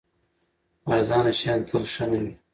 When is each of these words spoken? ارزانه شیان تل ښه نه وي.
ارزانه 0.93 1.31
شیان 1.39 1.59
تل 1.67 1.83
ښه 1.93 2.05
نه 2.11 2.17
وي. 2.21 2.33